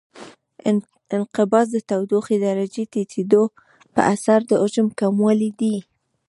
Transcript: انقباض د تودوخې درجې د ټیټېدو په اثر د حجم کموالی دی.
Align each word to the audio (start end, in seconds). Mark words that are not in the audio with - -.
انقباض 1.17 1.67
د 1.73 1.77
تودوخې 1.89 2.37
درجې 2.45 2.83
د 2.85 2.89
ټیټېدو 2.93 3.43
په 3.93 4.01
اثر 4.13 4.39
د 4.49 4.51
حجم 4.61 4.87
کموالی 4.99 5.51
دی. 5.59 5.75